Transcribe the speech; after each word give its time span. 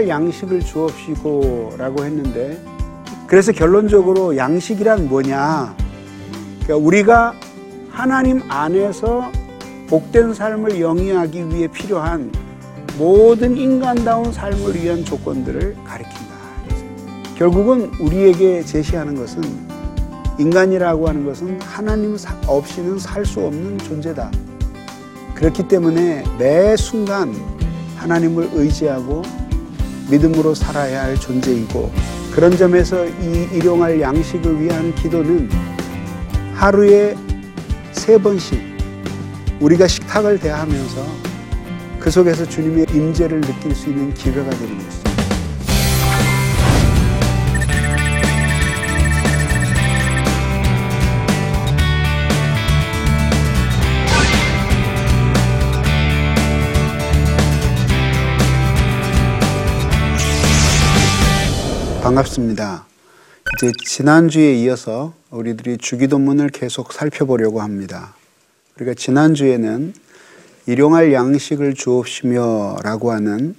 일용할 0.00 0.08
양식을 0.08 0.60
주옵시고 0.60 1.74
라고 1.78 2.04
했는데 2.04 2.58
그래서 3.26 3.52
결론적으로 3.52 4.36
양식이란 4.36 5.08
뭐냐? 5.08 5.74
그러니까 6.62 6.76
우리가 6.76 7.34
하나님 7.90 8.42
안에서 8.48 9.30
복된 9.88 10.34
삶을 10.34 10.80
영위하기 10.80 11.50
위해 11.50 11.68
필요한 11.68 12.32
모든 12.98 13.56
인간다운 13.56 14.32
삶을 14.32 14.74
위한 14.74 15.04
조건들을 15.04 15.76
가리킨다. 15.84 16.34
결국은 17.36 17.90
우리에게 18.00 18.62
제시하는 18.62 19.14
것은 19.14 19.42
인간이라고 20.38 21.08
하는 21.08 21.24
것은 21.24 21.60
하나님 21.62 22.16
없이는 22.46 22.98
살 22.98 23.24
수 23.24 23.40
없는 23.40 23.78
존재다. 23.78 24.30
그렇기 25.34 25.68
때문에 25.68 26.24
매 26.38 26.76
순간 26.76 27.34
하나님을 27.96 28.50
의지하고 28.52 29.22
믿음으로 30.10 30.54
살아야 30.54 31.04
할 31.04 31.16
존재이고 31.18 31.92
그런 32.32 32.56
점에서 32.56 33.06
이 33.06 33.48
일용할 33.52 34.00
양식을 34.00 34.60
위한 34.60 34.94
기도는 34.94 35.48
하루에 36.54 37.16
세 37.92 38.18
번씩 38.18 38.60
우리가 39.60 39.86
식탁을 39.86 40.38
대하면서 40.38 41.06
그 41.98 42.10
속에서 42.10 42.46
주님의 42.46 42.86
임재를 42.92 43.40
느낄 43.40 43.74
수 43.74 43.90
있는 43.90 44.12
기회가 44.14 44.48
되는 44.50 44.78
것이죠. 44.78 45.09
반갑습니다. 62.02 62.86
이제 63.56 63.72
지난주에 63.84 64.54
이어서 64.54 65.12
우리들이 65.30 65.76
주기도문을 65.76 66.48
계속 66.48 66.94
살펴보려고 66.94 67.60
합니다. 67.60 68.14
우리가 68.76 68.94
지난주에는 68.94 69.92
일용할 70.66 71.12
양식을 71.12 71.74
주옵시며 71.74 72.78
라고 72.82 73.12
하는 73.12 73.54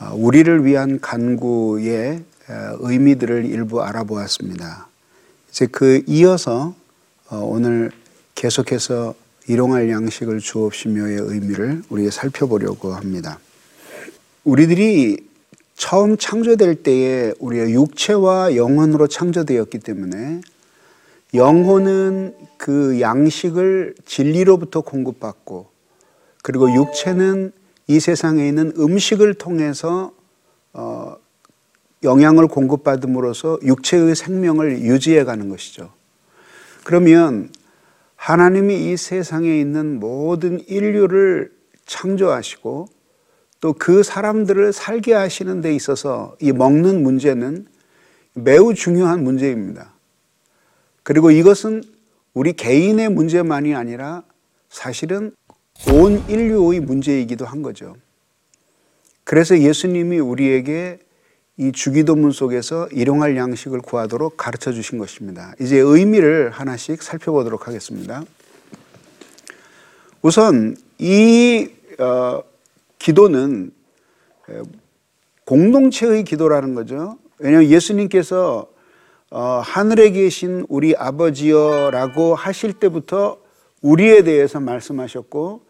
어, 0.00 0.12
우리를 0.14 0.64
위한 0.64 0.98
간구의 1.00 2.22
어, 2.48 2.76
의미들을 2.80 3.44
일부 3.44 3.82
알아보았습니다. 3.82 4.88
이제 5.50 5.66
그 5.66 6.02
이어서 6.06 6.74
어, 7.28 7.36
오늘 7.36 7.90
계속해서 8.34 9.14
일용할 9.46 9.90
양식을 9.90 10.40
주옵시며의 10.40 11.18
의미를 11.20 11.82
우리 11.90 12.10
살펴보려고 12.10 12.94
합니다. 12.94 13.38
우리들이 14.44 15.27
처음 15.78 16.16
창조될 16.16 16.82
때에 16.82 17.32
우리의 17.38 17.72
육체와 17.72 18.56
영혼으로 18.56 19.06
창조되었기 19.06 19.78
때문에 19.78 20.40
영혼은 21.34 22.34
그 22.56 23.00
양식을 23.00 23.94
진리로부터 24.04 24.80
공급받고 24.80 25.68
그리고 26.42 26.74
육체는 26.74 27.52
이 27.86 28.00
세상에 28.00 28.48
있는 28.48 28.72
음식을 28.76 29.34
통해서 29.34 30.12
어, 30.72 31.14
영양을 32.02 32.48
공급받음으로써 32.48 33.60
육체의 33.62 34.16
생명을 34.16 34.80
유지해 34.80 35.22
가는 35.22 35.48
것이죠. 35.48 35.92
그러면 36.82 37.50
하나님이 38.16 38.90
이 38.90 38.96
세상에 38.96 39.60
있는 39.60 40.00
모든 40.00 40.60
인류를 40.66 41.52
창조하시고 41.86 42.97
또 43.60 43.72
그 43.72 44.02
사람들을 44.02 44.72
살게 44.72 45.14
하시는 45.14 45.60
데 45.60 45.74
있어서 45.74 46.36
이 46.40 46.52
먹는 46.52 47.02
문제는 47.02 47.66
매우 48.34 48.74
중요한 48.74 49.24
문제입니다. 49.24 49.92
그리고 51.02 51.30
이것은 51.30 51.82
우리 52.34 52.52
개인의 52.52 53.08
문제만이 53.08 53.74
아니라 53.74 54.22
사실은 54.68 55.32
온 55.90 56.22
인류의 56.28 56.80
문제이기도 56.80 57.46
한 57.46 57.62
거죠. 57.62 57.96
그래서 59.24 59.58
예수님이 59.58 60.18
우리에게 60.18 61.00
이 61.56 61.72
주기도문 61.72 62.30
속에서 62.30 62.86
일용할 62.88 63.36
양식을 63.36 63.80
구하도록 63.80 64.36
가르쳐 64.36 64.72
주신 64.72 64.98
것입니다. 64.98 65.54
이제 65.60 65.78
의미를 65.78 66.50
하나씩 66.50 67.02
살펴보도록 67.02 67.66
하겠습니다. 67.66 68.22
우선 70.22 70.76
이 70.98 71.68
어, 71.98 72.42
기도는 72.98 73.72
공동체의 75.44 76.24
기도라는 76.24 76.74
거죠. 76.74 77.18
왜냐하면 77.38 77.70
예수님께서 77.70 78.68
어, 79.30 79.60
하늘에 79.62 80.10
계신 80.10 80.64
우리 80.68 80.96
아버지여라고 80.96 82.34
하실 82.34 82.72
때부터 82.72 83.38
우리에 83.82 84.22
대해서 84.22 84.58
말씀하셨고 84.58 85.62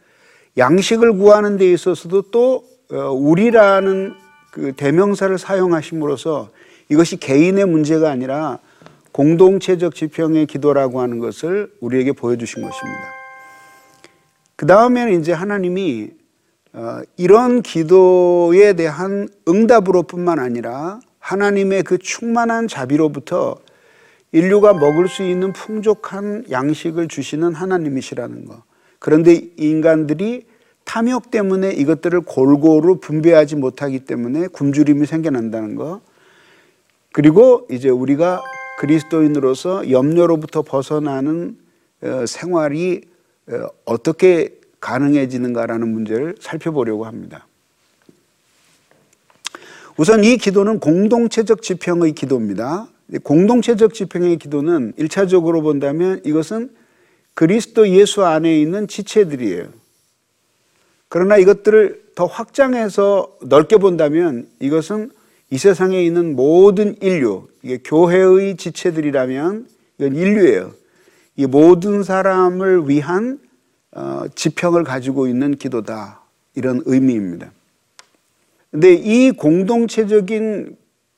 양식을 0.56 1.14
구하는 1.14 1.56
데 1.56 1.72
있어서도 1.72 2.30
또 2.30 2.64
어, 2.92 3.10
우리라는 3.10 4.14
그 4.52 4.72
대명사를 4.72 5.36
사용하심으로써 5.36 6.50
이것이 6.88 7.16
개인의 7.18 7.66
문제가 7.66 8.10
아니라 8.10 8.58
공동체적 9.12 9.94
지평의 9.94 10.46
기도라고 10.46 11.00
하는 11.00 11.18
것을 11.18 11.72
우리에게 11.80 12.12
보여주신 12.12 12.62
것입니다. 12.62 13.00
그 14.56 14.66
다음에는 14.66 15.20
이제 15.20 15.32
하나님이 15.32 16.10
어, 16.10 16.17
이런 17.16 17.62
기도에 17.62 18.74
대한 18.74 19.28
응답으로 19.48 20.02
뿐만 20.04 20.38
아니라 20.38 21.00
하나님의 21.18 21.82
그 21.82 21.98
충만한 21.98 22.68
자비로부터 22.68 23.56
인류가 24.32 24.74
먹을 24.74 25.08
수 25.08 25.22
있는 25.22 25.52
풍족한 25.52 26.46
양식을 26.50 27.08
주시는 27.08 27.54
하나님이시라는 27.54 28.44
거. 28.46 28.62
그런데 28.98 29.40
인간들이 29.56 30.46
탐욕 30.84 31.30
때문에 31.30 31.70
이것들을 31.72 32.22
골고루 32.22 32.98
분배하지 33.00 33.56
못하기 33.56 34.00
때문에 34.00 34.48
굶주림이 34.48 35.06
생겨난다는 35.06 35.74
거. 35.76 36.00
그리고 37.12 37.66
이제 37.70 37.88
우리가 37.88 38.42
그리스도인으로서 38.78 39.90
염려로부터 39.90 40.62
벗어나는 40.62 41.58
어, 42.02 42.26
생활이 42.26 43.02
어, 43.48 43.66
어떻게 43.84 44.57
가능해지는가라는 44.80 45.88
문제를 45.88 46.36
살펴보려고 46.40 47.06
합니다. 47.06 47.46
우선 49.96 50.22
이 50.22 50.36
기도는 50.36 50.78
공동체적 50.78 51.62
지평의 51.62 52.12
기도입니다. 52.12 52.88
공동체적 53.22 53.94
지평의 53.94 54.36
기도는 54.38 54.92
1차적으로 54.98 55.62
본다면 55.62 56.20
이것은 56.24 56.70
그리스도 57.34 57.88
예수 57.88 58.24
안에 58.24 58.60
있는 58.60 58.86
지체들이에요. 58.86 59.68
그러나 61.08 61.36
이것들을 61.36 62.08
더 62.14 62.26
확장해서 62.26 63.38
넓게 63.42 63.78
본다면 63.78 64.48
이것은 64.60 65.10
이 65.50 65.56
세상에 65.56 66.02
있는 66.02 66.36
모든 66.36 66.94
인류, 67.00 67.48
이게 67.62 67.78
교회의 67.78 68.56
지체들이라면 68.56 69.66
이건 69.98 70.14
인류예요. 70.14 70.72
이 71.36 71.46
모든 71.46 72.02
사람을 72.02 72.88
위한 72.88 73.38
어, 73.92 74.24
지평을 74.34 74.84
가지고 74.84 75.26
있는 75.26 75.56
기도다. 75.56 76.22
이런 76.54 76.82
의미입니다. 76.86 77.52
근데 78.70 78.92
이 78.92 79.30
공동체적인 79.30 80.76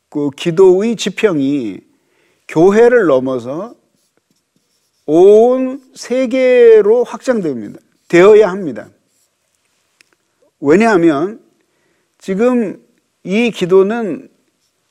그 0.08 0.30
기도의 0.36 0.96
지평이 0.96 1.80
교회를 2.48 3.06
넘어서 3.06 3.74
온 5.06 5.82
세계로 5.94 7.04
확장됩니다. 7.04 7.80
되어야 8.08 8.50
합니다. 8.50 8.88
왜냐하면 10.60 11.40
지금 12.18 12.84
이 13.24 13.50
기도는 13.50 14.28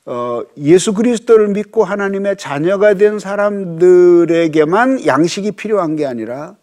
어, 0.05 0.41
예수 0.57 0.93
그리스도를 0.93 1.49
믿고 1.49 1.83
하나님의 1.83 2.37
자녀가 2.37 2.95
된 2.95 3.19
사람들에게만 3.19 5.05
양식이 5.05 5.51
필요한 5.51 5.95
게 5.95 6.07
아니라 6.07 6.55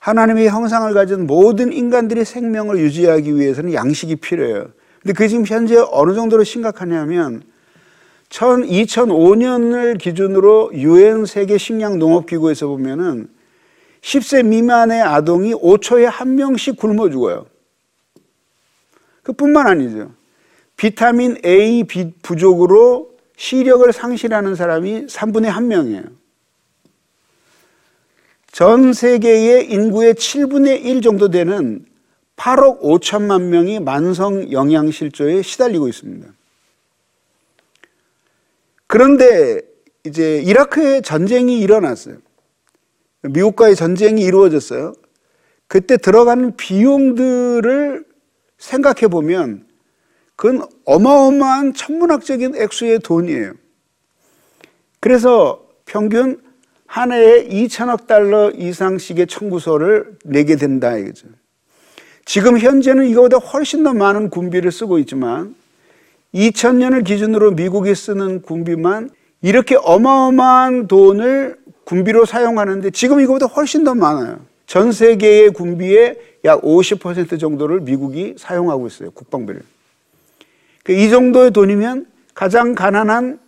하나님의 0.00 0.48
형상을 0.48 0.92
가진 0.94 1.26
모든 1.26 1.72
인간들의 1.72 2.24
생명을 2.24 2.78
유지하기 2.78 3.36
위해서는 3.36 3.72
양식이 3.74 4.16
필요해요. 4.16 4.70
근데 5.02 5.12
그게 5.12 5.28
지금 5.28 5.46
현재 5.46 5.76
어느 5.92 6.14
정도로 6.14 6.42
심각하냐면 6.42 7.42
2005년을 8.30 9.98
기준으로 9.98 10.70
유엔 10.74 11.26
세계 11.26 11.58
식량 11.58 11.98
농업 11.98 12.26
기구에서 12.26 12.66
보면은 12.66 13.28
10세 14.00 14.46
미만의 14.46 15.02
아동이 15.02 15.52
5초에 15.54 16.04
한 16.04 16.34
명씩 16.34 16.76
굶어 16.76 17.10
죽어요. 17.10 17.46
그뿐만 19.22 19.66
아니죠. 19.66 20.12
비타민 20.76 21.36
A 21.44 21.84
부족으로 22.22 23.10
시력을 23.36 23.92
상실하는 23.92 24.54
사람이 24.54 25.06
3분의 25.06 25.50
1명이에요. 25.50 26.19
전 28.60 28.92
세계의 28.92 29.72
인구의 29.72 30.12
7분의 30.12 30.84
1 30.84 31.00
정도 31.00 31.30
되는 31.30 31.82
8억 32.36 32.82
5천만 32.82 33.44
명이 33.44 33.80
만성 33.80 34.52
영양실조에 34.52 35.40
시달리고 35.40 35.88
있습니다. 35.88 36.28
그런데 38.86 39.62
이제 40.04 40.42
이라크에 40.42 41.00
전쟁이 41.00 41.58
일어났어요. 41.60 42.18
미국과의 43.22 43.76
전쟁이 43.76 44.20
이루어졌어요. 44.24 44.92
그때 45.66 45.96
들어가는 45.96 46.54
비용들을 46.56 48.04
생각해 48.58 49.08
보면 49.08 49.66
그건 50.36 50.68
어마어마한 50.84 51.72
천문학적인 51.72 52.56
액수의 52.56 52.98
돈이에요. 52.98 53.54
그래서 55.00 55.66
평균 55.86 56.49
한 56.90 57.12
해에 57.12 57.46
2천억 57.46 58.08
달러 58.08 58.50
이상씩의 58.50 59.28
청구서를 59.28 60.18
내게 60.24 60.56
된다 60.56 60.96
이거죠. 60.96 61.28
지금 62.24 62.58
현재는 62.58 63.08
이거보다 63.10 63.36
훨씬 63.36 63.84
더 63.84 63.94
많은 63.94 64.28
군비를 64.28 64.72
쓰고 64.72 64.98
있지만 64.98 65.54
2000년을 66.34 67.04
기준으로 67.04 67.52
미국이 67.52 67.94
쓰는 67.94 68.42
군비만 68.42 69.10
이렇게 69.40 69.76
어마어마한 69.76 70.88
돈을 70.88 71.58
군비로 71.84 72.24
사용하는데 72.24 72.90
지금 72.90 73.20
이거보다 73.20 73.46
훨씬 73.46 73.84
더 73.84 73.94
많아요. 73.94 74.40
전 74.66 74.90
세계의 74.90 75.50
군비의 75.50 76.18
약 76.44 76.60
50% 76.62 77.38
정도를 77.38 77.82
미국이 77.82 78.34
사용하고 78.36 78.88
있어요. 78.88 79.12
국방비를. 79.12 79.62
그이 80.82 81.08
정도의 81.08 81.52
돈이면 81.52 82.06
가장 82.34 82.74
가난한 82.74 83.38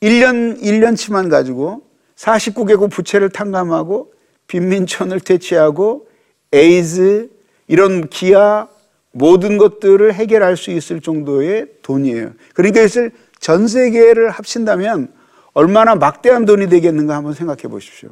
1년, 0.00 0.60
1년치만 0.60 1.30
가지고 1.30 1.91
49개국 2.22 2.90
부채를 2.90 3.30
탕감하고 3.30 4.12
빈민촌을 4.46 5.20
퇴치하고 5.20 6.08
에이즈, 6.52 7.30
이런 7.66 8.08
기아, 8.08 8.68
모든 9.10 9.58
것들을 9.58 10.14
해결할 10.14 10.56
수 10.56 10.70
있을 10.70 11.00
정도의 11.00 11.66
돈이에요. 11.82 12.32
그러니까 12.54 12.80
이것을 12.80 13.10
전 13.40 13.66
세계를 13.66 14.30
합친다면 14.30 15.12
얼마나 15.52 15.94
막대한 15.94 16.44
돈이 16.44 16.68
되겠는가 16.68 17.16
한번 17.16 17.34
생각해 17.34 17.62
보십시오. 17.62 18.10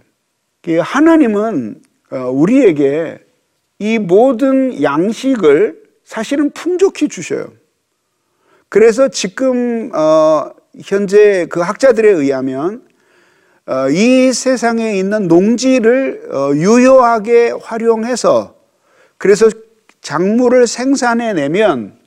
하나님은 0.82 1.80
어, 2.10 2.16
우리에게 2.30 3.18
이 3.78 3.98
모든 3.98 4.82
양식을 4.82 5.82
사실은 6.04 6.50
풍족히 6.50 7.08
주셔요. 7.08 7.52
그래서 8.68 9.08
지금 9.08 9.90
어, 9.94 10.50
현재 10.82 11.46
그 11.48 11.60
학자들에 11.60 12.10
의하면 12.10 12.82
어, 12.82 12.89
이 13.92 14.32
세상에 14.32 14.98
있는 14.98 15.28
농지를 15.28 16.28
유효하게 16.56 17.50
활용해서 17.60 18.54
그래서 19.18 19.48
작물을 20.00 20.66
생산해 20.66 21.34
내면 21.34 21.98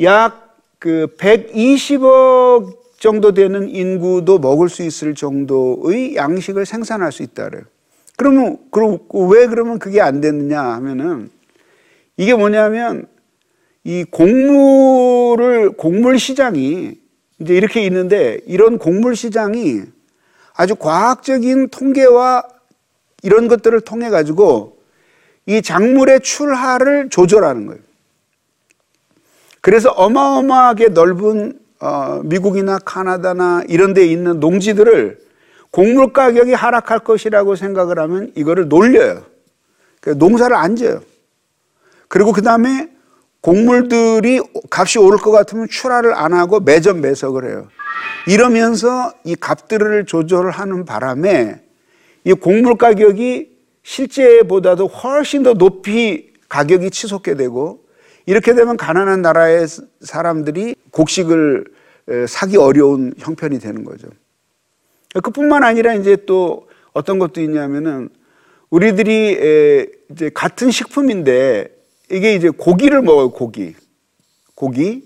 약 0.00 0.42
그 0.82 1.06
120억 1.16 2.76
정도 2.98 3.32
되는 3.32 3.68
인구도 3.68 4.40
먹을 4.40 4.68
수 4.68 4.82
있을 4.82 5.14
정도의 5.14 6.16
양식을 6.16 6.66
생산할 6.66 7.12
수 7.12 7.22
있다 7.22 7.50
그래요. 7.50 7.62
그러면 8.16 8.58
그럼 8.72 8.98
왜 9.30 9.46
그러면 9.46 9.78
그게 9.78 10.00
안 10.00 10.20
됐느냐 10.20 10.60
하면은 10.60 11.30
이게 12.16 12.34
뭐냐면 12.34 13.06
이 13.84 14.02
곡물을 14.10 15.76
곡물 15.76 16.18
시장이 16.18 16.98
이제 17.38 17.56
이렇게 17.56 17.84
있는데 17.86 18.40
이런 18.46 18.76
곡물 18.76 19.14
시장이 19.14 19.82
아주 20.54 20.74
과학적인 20.76 21.68
통계와 21.68 22.44
이런 23.22 23.48
것들을 23.48 23.80
통해 23.82 24.10
가지고 24.10 24.78
이 25.46 25.62
작물의 25.62 26.20
출하를 26.20 27.08
조절하는 27.08 27.66
거예요. 27.66 27.80
그래서 29.60 29.90
어마어마하게 29.90 30.88
넓은 30.88 31.58
어, 31.80 32.20
미국이나 32.24 32.78
카나다나 32.78 33.64
이런 33.68 33.92
데 33.92 34.06
있는 34.06 34.38
농지들을 34.38 35.18
곡물 35.72 36.12
가격이 36.12 36.52
하락할 36.52 37.00
것이라고 37.00 37.56
생각을 37.56 37.98
하면 37.98 38.32
이거를 38.36 38.68
놀려요. 38.68 39.24
농사를 40.16 40.54
안 40.54 40.76
져요. 40.76 41.02
그리고 42.08 42.32
그 42.32 42.42
다음에 42.42 42.91
곡물들이 43.42 44.40
값이 44.70 44.98
오를 44.98 45.18
것 45.18 45.30
같으면 45.32 45.68
출하를 45.68 46.14
안 46.14 46.32
하고 46.32 46.60
매점 46.60 47.00
매석을 47.00 47.50
해요. 47.50 47.68
이러면서 48.26 49.12
이 49.24 49.34
값들을 49.34 50.06
조절하는 50.06 50.84
바람에 50.84 51.60
이 52.24 52.32
곡물 52.32 52.76
가격이 52.76 53.50
실제보다도 53.82 54.86
훨씬 54.86 55.42
더 55.42 55.54
높이 55.54 56.32
가격이 56.48 56.90
치솟게 56.90 57.34
되고 57.34 57.84
이렇게 58.26 58.54
되면 58.54 58.76
가난한 58.76 59.22
나라의 59.22 59.66
사람들이 60.00 60.76
곡식을 60.92 61.64
사기 62.28 62.56
어려운 62.56 63.12
형편이 63.18 63.58
되는 63.58 63.84
거죠. 63.84 64.06
그뿐만 65.20 65.64
아니라 65.64 65.94
이제 65.94 66.16
또 66.26 66.68
어떤 66.92 67.18
것도 67.18 67.40
있냐면은 67.40 68.08
우리들이 68.70 69.88
이제 70.10 70.30
같은 70.32 70.70
식품인데 70.70 71.81
이게 72.12 72.34
이제 72.34 72.50
고기를 72.50 73.00
먹어요, 73.00 73.30
고기. 73.30 73.74
고기. 74.54 75.02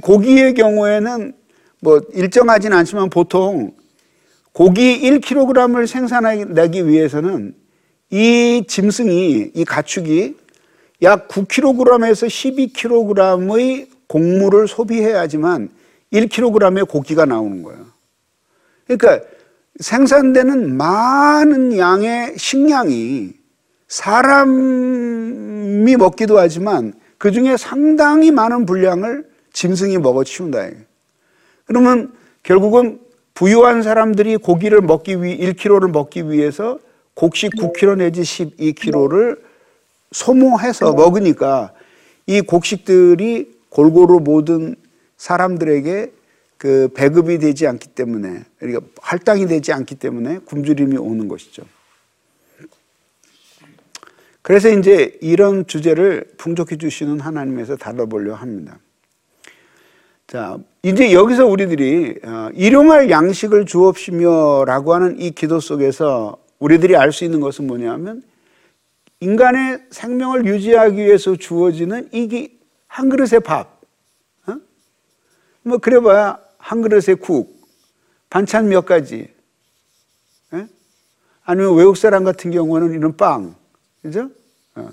고기의 0.00 0.54
경우에는 0.54 1.32
뭐 1.80 2.00
일정하진 2.12 2.72
않지만 2.72 3.10
보통 3.10 3.72
고기 4.52 5.00
1kg을 5.00 5.88
생산하기 5.88 6.86
위해서는 6.86 7.54
이 8.10 8.64
짐승이, 8.68 9.50
이 9.54 9.64
가축이 9.64 10.36
약 11.02 11.26
9kg에서 11.26 12.28
12kg의 12.78 13.88
곡물을 14.06 14.68
소비해야지만 14.68 15.68
1kg의 16.12 16.88
고기가 16.88 17.24
나오는 17.24 17.62
거예요. 17.64 17.86
그러니까 18.86 19.26
생산되는 19.80 20.76
많은 20.76 21.76
양의 21.76 22.38
식량이 22.38 23.39
사람이 23.90 24.86
먹기도 25.96 26.38
하지만 26.38 26.94
그 27.18 27.32
중에 27.32 27.56
상당히 27.58 28.30
많은 28.30 28.64
분량을 28.64 29.28
짐승이 29.52 29.98
먹어 29.98 30.24
치운다. 30.24 30.70
그러면 31.66 32.12
결국은 32.44 33.00
부유한 33.34 33.82
사람들이 33.82 34.36
고기를 34.36 34.80
먹기 34.80 35.22
위해 35.22 35.36
1kg를 35.36 35.90
먹기 35.90 36.30
위해서 36.30 36.78
곡식 37.14 37.56
9kg 37.56 37.98
내지 37.98 38.22
12kg를 38.22 39.40
소모해서 40.12 40.92
먹으니까 40.92 41.72
이 42.26 42.40
곡식들이 42.40 43.58
골고루 43.70 44.20
모든 44.20 44.76
사람들에게 45.16 46.12
그 46.58 46.88
배급이 46.94 47.38
되지 47.38 47.66
않기 47.66 47.88
때문에 47.88 48.44
그러니까 48.58 48.86
할당이 49.00 49.46
되지 49.46 49.72
않기 49.72 49.96
때문에 49.96 50.38
굶주림이 50.44 50.96
오는 50.96 51.26
것이죠. 51.26 51.64
그래서 54.42 54.70
이제 54.70 55.18
이런 55.20 55.66
주제를 55.66 56.32
풍족해 56.38 56.76
주시는 56.76 57.20
하나님에서 57.20 57.76
다뤄보려 57.76 58.34
합니다. 58.34 58.78
자, 60.26 60.58
이제 60.82 61.12
여기서 61.12 61.46
우리들이 61.46 62.20
어, 62.22 62.50
일용할 62.54 63.10
양식을 63.10 63.66
주옵시며 63.66 64.64
라고 64.64 64.94
하는 64.94 65.20
이 65.20 65.32
기도 65.32 65.60
속에서 65.60 66.38
우리들이 66.58 66.96
알 66.96 67.12
수 67.12 67.24
있는 67.24 67.40
것은 67.40 67.66
뭐냐면 67.66 68.22
인간의 69.20 69.86
생명을 69.90 70.46
유지하기 70.46 70.96
위해서 70.96 71.36
주어지는 71.36 72.08
이게 72.12 72.56
한 72.86 73.08
그릇의 73.08 73.40
밥. 73.44 73.80
어? 74.46 74.56
뭐 75.62 75.78
그래봐야 75.78 76.38
한 76.56 76.80
그릇의 76.80 77.16
국, 77.20 77.60
반찬 78.30 78.68
몇 78.68 78.86
가지. 78.86 79.28
에? 80.54 80.66
아니면 81.42 81.74
외국 81.74 81.96
사람 81.96 82.24
같은 82.24 82.50
경우는 82.50 82.92
이런 82.92 83.16
빵, 83.16 83.56
그죠? 84.02 84.30
어. 84.74 84.90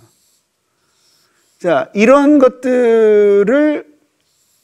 자 1.59 1.89
이런 1.93 2.39
것들을 2.39 3.85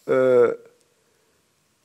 어, 0.07 0.53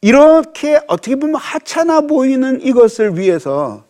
이렇게 0.01 0.81
어떻게 0.87 1.17
보면 1.17 1.37
하찮아 1.37 2.03
보이는 2.03 2.61
이것을 2.61 3.19
위해서 3.19 3.85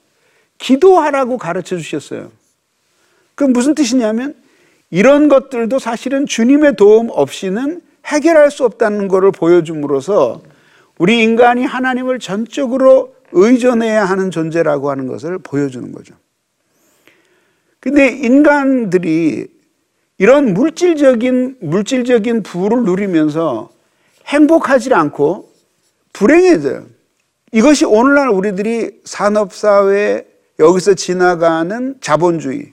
기도하라고 0.59 1.39
가르쳐 1.39 1.77
주셨어요. 1.77 2.31
그 3.35 3.45
무슨 3.45 3.75
뜻이냐면 3.75 4.35
이런 4.91 5.29
것들도 5.29 5.79
사실은 5.79 6.27
주님의 6.27 6.77
도움 6.77 7.11
없이는 7.11 7.83
해결할 8.07 8.51
수 8.51 8.65
없다는 8.65 9.09
것을 9.09 9.33
보여줌으로써 9.33 10.43
우리 10.99 11.23
인간이 11.23 11.65
하나님을 11.65 12.19
전적으로 12.19 13.15
의존해야 13.33 14.05
하는 14.05 14.31
존재라고 14.31 14.91
하는 14.91 15.07
것을 15.07 15.39
보여주는 15.39 15.93
거죠. 15.93 16.15
근데 17.89 18.09
인간들이 18.09 19.47
이런 20.19 20.53
물질적인, 20.53 21.57
물질적인 21.61 22.43
부를 22.43 22.83
누리면서 22.85 23.71
행복하지 24.27 24.93
않고 24.93 25.51
불행해져요. 26.13 26.85
이것이 27.53 27.87
오늘날 27.87 28.29
우리들이 28.29 29.01
산업사회, 29.05 30.27
여기서 30.59 30.95
지나가는 30.95 31.95
자본주의, 32.03 32.73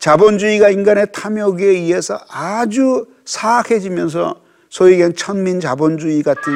자본주의가 0.00 0.70
인간의 0.70 1.12
탐욕에 1.12 1.64
의해서 1.64 2.18
아주 2.28 3.06
사악해지면서 3.26 4.40
소위 4.70 4.94
얘기한 4.94 5.14
천민 5.14 5.60
자본주의 5.60 6.20
같은 6.24 6.52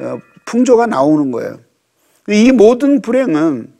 어, 0.00 0.18
풍조가 0.44 0.86
나오는 0.86 1.32
거예요. 1.32 1.58
이 2.28 2.52
모든 2.52 3.02
불행은 3.02 3.72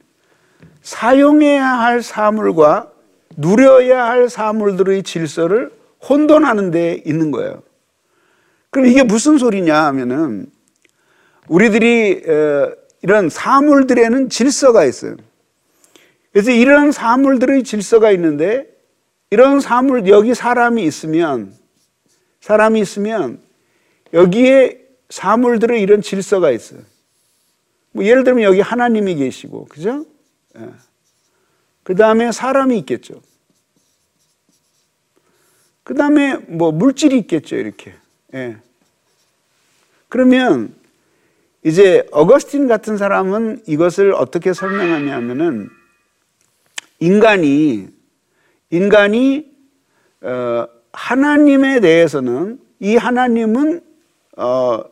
사용해야 0.83 1.65
할 1.65 2.03
사물과 2.03 2.94
누려야 3.37 4.05
할 4.05 4.29
사물들의 4.29 5.03
질서를 5.03 5.73
혼돈하는 6.09 6.71
데 6.71 7.03
있는 7.05 7.31
거예요. 7.31 7.63
그럼 8.71 8.87
이게 8.87 9.03
무슨 9.03 9.39
소리냐 9.39 9.85
하면은 9.87 10.47
우리들이 11.49 12.23
이런 13.03 13.29
사물들에는 13.29 14.29
질서가 14.29 14.85
있어요. 14.85 15.17
그래서 16.33 16.51
이런 16.51 16.91
사물들의 16.91 17.63
질서가 17.65 18.11
있는데 18.13 18.67
이런 19.31 19.61
사물 19.61 20.07
여기 20.09 20.35
사람이 20.35 20.85
있으면 20.85 21.55
사람이 22.41 22.81
있으면 22.81 23.41
여기에 24.13 24.81
사물들의 25.11 25.81
이런 25.81 26.03
질서가 26.03 26.51
있어요. 26.51 26.81
뭐 27.93 28.05
예를 28.05 28.25
들면 28.25 28.43
여기 28.43 28.61
하나님이 28.61 29.15
계시고 29.17 29.67
그죠? 29.67 30.05
예. 31.85 31.95
그 31.95 31.95
다음에 31.95 32.33
사람이 32.33 32.79
있겠죠. 32.79 33.21
그 35.83 35.95
다음에 35.95 36.37
뭐 36.49 36.73
물질이 36.73 37.19
있겠죠 37.19 37.57
이렇게. 37.57 37.95
예. 38.35 38.57
그러면 40.09 40.75
이제 41.63 42.07
어거스틴 42.11 42.69
같은 42.69 42.97
사람은 42.97 43.63
이것을 43.67 44.13
어떻게 44.15 44.53
설명하냐면은 44.53 45.69
인간이 47.01 47.89
인간이 48.71 49.53
어 50.23 50.67
하나님에 50.93 51.81
대해서는 51.81 52.61
이 52.81 52.97
하나님은 52.97 53.83
어 54.37 54.85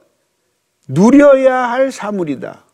누려야 0.89 1.71
할 1.71 1.91
사물이다. 1.91 2.65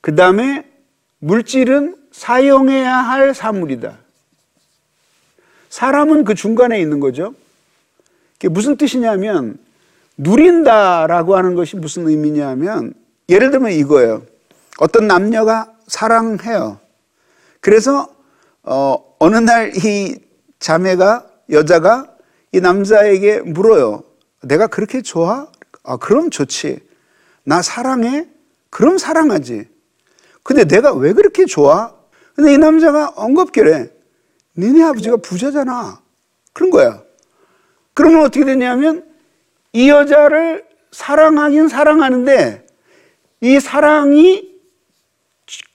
그 0.00 0.14
다음에 0.14 0.75
물질은 1.18 1.96
사용해야 2.12 2.94
할 2.96 3.34
사물이다. 3.34 3.98
사람은 5.68 6.24
그 6.24 6.34
중간에 6.34 6.80
있는 6.80 7.00
거죠. 7.00 7.34
그게 8.34 8.48
무슨 8.48 8.76
뜻이냐면 8.76 9.58
누린다라고 10.16 11.36
하는 11.36 11.54
것이 11.54 11.76
무슨 11.76 12.08
의미냐면 12.08 12.94
예를 13.28 13.50
들면 13.50 13.72
이거예요. 13.72 14.22
어떤 14.78 15.06
남녀가 15.06 15.72
사랑해요. 15.86 16.80
그래서 17.60 18.08
어, 18.62 19.14
어느 19.18 19.36
날 19.36 19.72
이 19.76 20.16
자매가 20.58 21.26
여자가 21.50 22.14
이 22.52 22.60
남자에게 22.60 23.40
물어요. 23.40 24.02
내가 24.42 24.66
그렇게 24.66 25.02
좋아? 25.02 25.48
아, 25.84 25.96
그럼 25.96 26.30
좋지. 26.30 26.80
나 27.44 27.62
사랑해? 27.62 28.26
그럼 28.70 28.98
사랑하지. 28.98 29.68
근데 30.46 30.64
내가 30.64 30.94
왜 30.94 31.12
그렇게 31.12 31.44
좋아? 31.44 31.92
근데 32.36 32.54
이 32.54 32.58
남자가 32.58 33.12
엉겁게래. 33.16 33.90
니네 34.56 34.80
아버지가 34.84 35.16
부자잖아. 35.16 36.00
그런 36.52 36.70
거야. 36.70 37.02
그러면 37.94 38.20
어떻게 38.20 38.44
되냐면 38.44 39.04
이 39.72 39.90
여자를 39.90 40.64
사랑하긴 40.92 41.66
사랑하는데 41.66 42.64
이 43.40 43.58
사랑이 43.58 44.54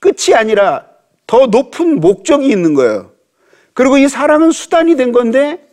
끝이 0.00 0.34
아니라 0.34 0.86
더 1.26 1.48
높은 1.48 2.00
목적이 2.00 2.48
있는 2.48 2.72
거예요. 2.72 3.12
그리고 3.74 3.98
이 3.98 4.08
사랑은 4.08 4.52
수단이 4.52 4.96
된 4.96 5.12
건데 5.12 5.68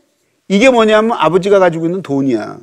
이게 0.49 0.69
뭐냐면 0.69 1.17
아버지가 1.17 1.59
가지고 1.59 1.85
있는 1.85 2.01
돈이야. 2.01 2.59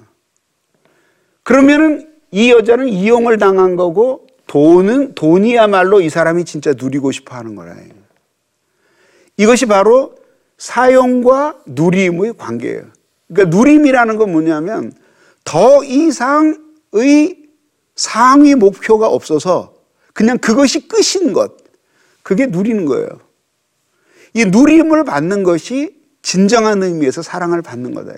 그러면은 1.42 2.12
이 2.30 2.50
여자는 2.50 2.88
이용을 2.88 3.38
당한 3.38 3.76
거고 3.76 4.25
돈은 4.46 5.14
돈이야말로 5.14 6.00
이 6.00 6.08
사람이 6.08 6.44
진짜 6.44 6.72
누리고 6.76 7.12
싶어 7.12 7.34
하는 7.34 7.54
거라. 7.54 7.76
이것이 9.36 9.66
바로 9.66 10.14
사용과 10.58 11.58
누림의 11.66 12.34
관계예요. 12.38 12.84
그러니까 13.28 13.56
누림이라는 13.56 14.16
건 14.16 14.32
뭐냐면 14.32 14.92
더 15.44 15.82
이상의 15.84 17.36
상위 17.94 18.54
목표가 18.54 19.08
없어서 19.08 19.74
그냥 20.12 20.38
그것이 20.38 20.88
끝인 20.88 21.32
것. 21.32 21.56
그게 22.22 22.46
누리는 22.46 22.84
거예요. 22.86 23.08
이 24.32 24.44
누림을 24.44 25.04
받는 25.04 25.42
것이 25.42 25.96
진정한 26.22 26.82
의미에서 26.82 27.22
사랑을 27.22 27.62
받는 27.62 27.94
거다. 27.94 28.14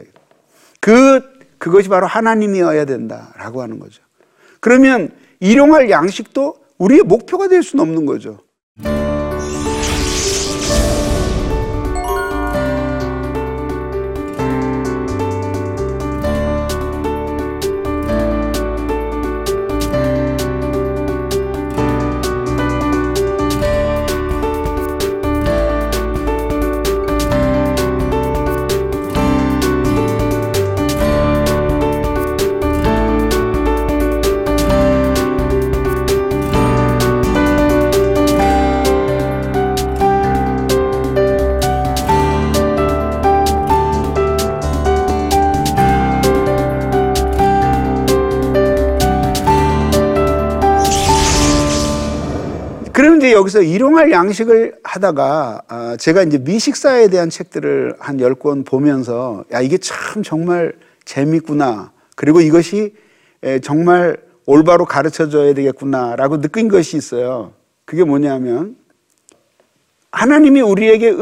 그, 0.80 1.20
그것이 1.58 1.88
바로 1.88 2.06
하나님이어야 2.06 2.84
된다라고 2.84 3.62
하는 3.62 3.78
거죠. 3.78 4.02
그러면 4.60 5.10
일용할 5.40 5.90
양식도 5.90 6.56
우리의 6.78 7.02
목표가 7.02 7.48
될 7.48 7.62
수는 7.62 7.82
없는 7.82 8.06
거죠. 8.06 8.38
여기서 53.48 53.62
일용할 53.62 54.10
양식을 54.12 54.76
하다가 54.82 55.62
아, 55.68 55.96
제가 55.96 56.22
이제 56.22 56.38
미식사에 56.38 57.08
대한 57.08 57.30
책들을 57.30 57.96
한 57.98 58.18
10권 58.18 58.66
보면서 58.66 59.44
야, 59.52 59.60
이게 59.60 59.78
참 59.78 60.22
정말 60.22 60.74
재밌구나. 61.04 61.92
그리고 62.14 62.40
이것이 62.40 62.94
정말 63.62 64.18
올바로 64.44 64.84
가르쳐 64.84 65.28
줘야 65.28 65.54
되겠구나라고 65.54 66.40
느낀 66.40 66.68
것이 66.68 66.96
있어요. 66.96 67.52
그게 67.84 68.04
뭐냐면 68.04 68.76
하나님이 70.10 70.60
우리에게 70.60 71.14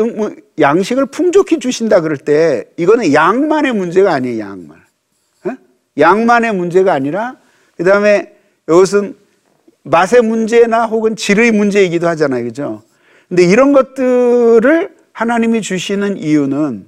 양식을 0.58 1.06
풍족히 1.06 1.58
주신다 1.58 2.00
그럴 2.00 2.16
때 2.16 2.64
이거는 2.76 3.12
양만의 3.12 3.72
문제가 3.72 4.12
아니에요, 4.12 4.40
양만. 4.40 4.84
양만의 5.98 6.54
문제가 6.54 6.92
아니라 6.92 7.36
그다음에 7.76 8.34
이것은 8.68 9.16
맛의 9.86 10.22
문제나 10.22 10.86
혹은 10.86 11.14
질의 11.14 11.52
문제이기도 11.52 12.08
하잖아요. 12.08 12.44
그죠? 12.44 12.82
근데 13.28 13.44
이런 13.44 13.72
것들을 13.72 14.94
하나님이 15.12 15.62
주시는 15.62 16.18
이유는 16.18 16.86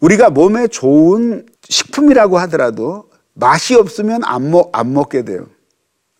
우리가 0.00 0.30
몸에 0.30 0.66
좋은 0.66 1.46
식품이라고 1.68 2.38
하더라도 2.40 3.08
맛이 3.34 3.76
없으면 3.76 4.22
안, 4.24 4.50
먹, 4.50 4.70
안 4.72 4.92
먹게 4.92 5.24
돼요. 5.24 5.46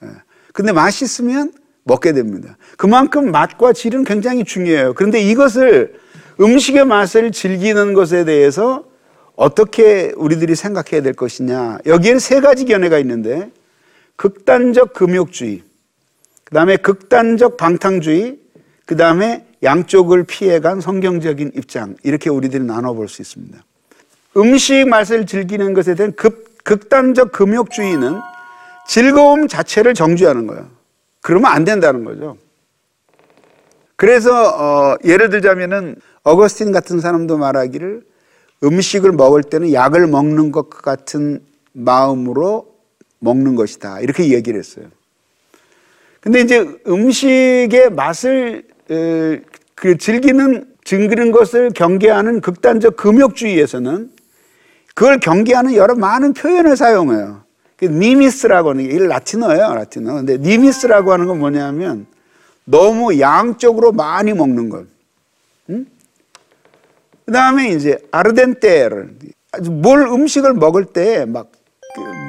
예. 0.04 0.08
근데 0.52 0.72
맛있으면 0.72 1.52
먹게 1.82 2.12
됩니다. 2.12 2.56
그만큼 2.76 3.32
맛과 3.32 3.72
질은 3.72 4.04
굉장히 4.04 4.44
중요해요. 4.44 4.94
그런데 4.94 5.20
이것을 5.20 5.94
음식의 6.40 6.86
맛을 6.86 7.32
즐기는 7.32 7.92
것에 7.94 8.24
대해서 8.24 8.84
어떻게 9.34 10.12
우리들이 10.16 10.54
생각해야 10.54 11.02
될 11.02 11.14
것이냐. 11.14 11.78
여기에는 11.84 12.20
세 12.20 12.40
가지 12.40 12.64
견해가 12.64 12.98
있는데 13.00 13.50
극단적 14.22 14.92
금욕주의, 14.92 15.64
그 16.44 16.54
다음에 16.54 16.76
극단적 16.76 17.56
방탕주의, 17.56 18.38
그 18.86 18.96
다음에 18.96 19.44
양쪽을 19.64 20.22
피해간 20.22 20.80
성경적인 20.80 21.50
입장 21.56 21.96
이렇게 22.04 22.30
우리들이 22.30 22.62
나눠볼 22.62 23.08
수 23.08 23.20
있습니다. 23.20 23.58
음식 24.36 24.86
맛을 24.86 25.26
즐기는 25.26 25.74
것에 25.74 25.96
대한 25.96 26.12
극, 26.12 26.62
극단적 26.62 27.32
금욕주의는 27.32 28.20
즐거움 28.86 29.48
자체를 29.48 29.92
정죄하는 29.92 30.46
거예요. 30.46 30.68
그러면 31.20 31.50
안 31.50 31.64
된다는 31.64 32.04
거죠. 32.04 32.36
그래서 33.96 34.30
어, 34.32 34.98
예를 35.04 35.30
들자면은 35.30 35.96
어거스틴 36.22 36.70
같은 36.70 37.00
사람도 37.00 37.38
말하기를 37.38 38.04
음식을 38.62 39.10
먹을 39.10 39.42
때는 39.42 39.72
약을 39.72 40.06
먹는 40.06 40.52
것 40.52 40.70
같은 40.70 41.40
마음으로 41.72 42.71
먹는 43.22 43.54
것이다. 43.54 44.00
이렇게 44.00 44.30
얘기를 44.30 44.58
했어요. 44.58 44.86
근데 46.20 46.40
이제 46.40 46.66
음식의 46.86 47.90
맛을 47.90 48.64
그 49.74 49.96
즐기는 49.98 50.66
즐기는 50.84 51.30
것을 51.30 51.70
경계하는 51.70 52.40
극단적 52.40 52.96
금욕주의에서는 52.96 54.10
그걸 54.94 55.18
경계하는 55.20 55.74
여러 55.74 55.94
많은 55.94 56.32
표현을 56.32 56.76
사용해요. 56.76 57.42
그 57.76 57.86
니미스라고 57.86 58.70
하는 58.70 58.88
게 58.88 58.98
라틴어예요, 58.98 59.74
라틴어. 59.74 60.14
근데 60.14 60.38
니미스라고 60.38 61.12
하는 61.12 61.26
건 61.26 61.38
뭐냐면 61.38 62.06
너무 62.64 63.18
양적으로 63.18 63.92
많이 63.92 64.32
먹는 64.32 64.68
것. 64.68 64.86
응? 65.70 65.86
그 67.24 67.32
다음에 67.32 67.70
이제 67.70 67.98
아르덴테를 68.10 69.14
뭘 69.62 70.02
음식을 70.02 70.54
먹을 70.54 70.84
때막 70.84 71.50
그 71.52 71.58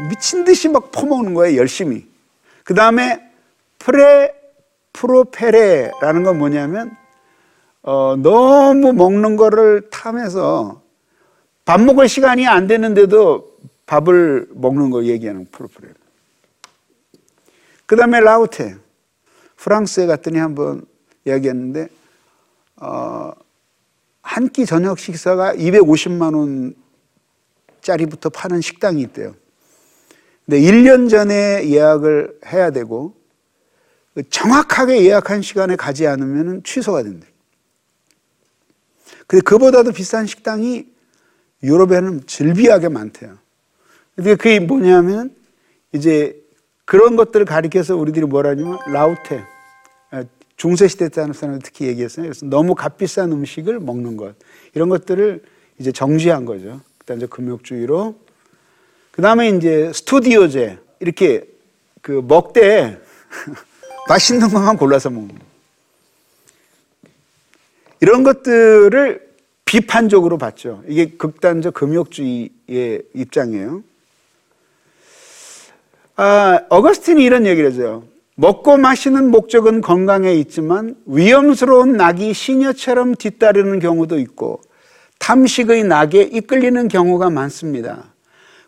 미친 0.10 0.44
듯이 0.44 0.68
막 0.70 0.92
퍼먹는 0.92 1.34
거예요, 1.34 1.58
열심히. 1.58 2.08
그 2.64 2.74
다음에 2.74 3.22
프레 3.80 4.34
프로페레라는 4.94 6.24
건 6.24 6.38
뭐냐면 6.38 6.96
어, 7.82 8.16
너무 8.16 8.94
먹는 8.94 9.36
거를 9.36 9.90
탐해서 9.90 10.82
밥 11.66 11.82
먹을 11.82 12.08
시간이 12.08 12.48
안 12.48 12.68
되는데도 12.68 13.52
밥을 13.86 14.48
먹는 14.52 14.90
걸 14.92 15.06
얘기하는 15.08 15.48
프로페레. 15.52 15.94
그 17.86 17.96
다음에 17.96 18.20
라우테. 18.20 18.78
프랑스에 19.58 20.06
갔더니 20.08 20.40
한번 20.40 20.86
이야기했는데 21.26 21.88
어, 22.78 23.32
한 24.22 24.50
끼 24.50 24.66
저녁 24.66 25.00
식사가 25.00 25.54
250만 25.56 26.74
원짜리부터 27.82 28.30
파는 28.30 28.62
식당이 28.62 29.02
있대요. 29.04 29.36
근데 30.46 30.60
1년 30.60 31.10
전에 31.10 31.70
예약을 31.70 32.40
해야 32.48 32.72
되고 32.72 33.16
정확하게 34.30 35.04
예약한 35.06 35.42
시간에 35.42 35.76
가지 35.76 36.06
않으면 36.06 36.64
취소가 36.64 37.04
된대. 37.04 37.28
근데 39.26 39.42
그보다도 39.42 39.92
비싼 39.92 40.26
식당이 40.26 40.88
유럽에는 41.64 42.26
즐비하게 42.28 42.90
많대요. 42.90 43.38
근데 44.16 44.36
그게 44.36 44.60
뭐냐면 44.60 45.34
이제 45.94 46.40
그런 46.86 47.16
것들을 47.16 47.46
가리켜서 47.46 47.96
우리들이 47.96 48.26
뭐라냐면 48.26 48.78
라우테. 48.88 49.44
중세시대 50.56 51.10
때 51.10 51.22
하는 51.22 51.34
사람들 51.34 51.62
특히 51.64 51.88
얘기했어요. 51.88 52.26
그래서 52.26 52.46
너무 52.46 52.76
값비싼 52.76 53.32
음식을 53.32 53.80
먹는 53.80 54.18
것. 54.18 54.36
이런 54.76 54.88
것들을 54.88 55.44
이제 55.80 55.92
정지한 55.92 56.46
거죠. 56.46 56.80
그다음 57.00 57.18
이제 57.18 57.26
금욕주의로. 57.26 58.16
그 59.14 59.22
다음에 59.22 59.50
이제 59.50 59.92
스튜디오제. 59.94 60.80
이렇게 61.00 61.44
그 62.02 62.24
먹되 62.28 63.00
맛있는 64.10 64.50
것만 64.50 64.76
골라서 64.76 65.12
먹는. 65.12 65.38
이런 68.02 68.24
것들을 68.24 69.34
비판적으로 69.66 70.40
봤죠. 70.40 70.84
이게 70.88 71.12
극단적 71.12 71.76
금욕주의의 71.76 73.04
입장이에요. 73.14 73.84
아, 76.16 76.62
어거스틴이 76.70 77.24
이런 77.24 77.46
얘기를 77.46 77.72
하죠. 77.72 78.06
먹고 78.36 78.78
마시는 78.78 79.30
목적은 79.30 79.82
건강에 79.82 80.34
있지만 80.34 80.96
위험스러운 81.06 81.94
낙이 81.98 82.34
시녀처럼 82.34 83.14
뒤따르는 83.14 83.78
경우도 83.80 84.18
있고 84.18 84.62
탐식의 85.20 85.84
낙에 85.84 86.24
이끌리는 86.24 86.88
경우가 86.88 87.30
많습니다. 87.30 88.13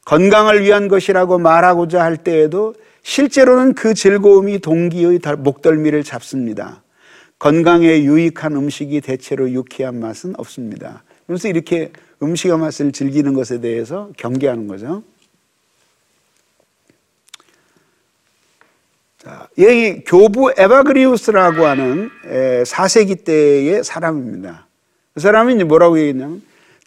건강을 0.06 0.64
위한 0.64 0.88
것이라고 0.88 1.40
말하고자 1.40 2.04
할 2.04 2.18
때에도 2.18 2.76
실제로는 3.02 3.74
그 3.74 3.94
즐거움이 3.94 4.60
동기의 4.60 5.20
목덜미를 5.40 6.04
잡습니다. 6.04 6.84
건강에 7.38 8.04
유익한 8.04 8.56
음식이 8.56 9.02
대체로 9.02 9.52
유쾌한 9.52 10.00
맛은 10.00 10.36
없습니다. 10.38 11.04
그래서 11.28 11.48
이렇게 11.48 11.92
음식의 12.22 12.58
맛을 12.58 12.92
즐기는 12.92 13.34
것에 13.34 13.60
대해서 13.60 14.10
경계하는 14.18 14.68
거죠. 14.68 15.04
자, 19.18 19.48
여기 19.58 20.04
교부 20.04 20.52
에바그리우스라고 20.56 21.66
하는 21.66 22.10
4세기 22.64 23.24
때의 23.24 23.84
사람입니다. 23.84 24.68
그 25.16 25.20
사람이 25.20 25.64
뭐라고 25.64 25.98
얘기했냐면 25.98 26.44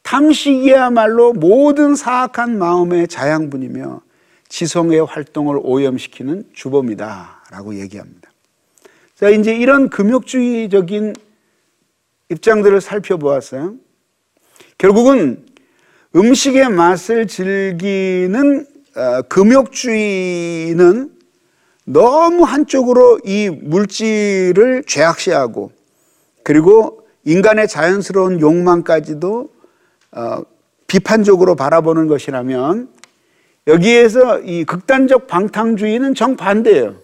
탐식이야말로 0.09 1.35
모든 1.35 1.95
사악한 1.95 2.59
마음의 2.59 3.09
자양분이며 3.09 4.01
지성의 4.49 5.05
활동을 5.05 5.61
오염시키는 5.63 6.45
주범이다 6.55 7.43
라고 7.51 7.75
얘기합니다. 7.79 8.31
자, 9.15 9.29
이제 9.29 9.55
이런 9.55 9.91
금욕주의적인 9.91 11.15
입장들을 12.31 12.81
살펴보았어요. 12.81 13.75
결국은 14.79 15.45
음식의 16.17 16.71
맛을 16.71 17.27
즐기는 17.27 18.67
어, 18.97 19.23
금욕주의는 19.29 21.13
너무 21.85 22.45
한쪽으로 22.45 23.21
이 23.27 23.51
물질을 23.51 24.85
죄악시하고 24.87 25.71
그리고 26.45 27.07
인간의 27.25 27.69
자연스러운 27.69 28.41
욕망까지도 28.41 29.51
어, 29.53 29.58
비판적으로 30.87 31.55
바라보는 31.55 32.07
것이라면 32.07 32.89
여기에서 33.67 34.41
이 34.41 34.65
극단적 34.65 35.27
방탕주의는 35.27 36.15
정반대예요. 36.15 36.97